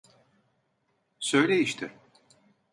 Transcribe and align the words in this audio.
Söyle 1.19 1.59
işte. 1.59 1.93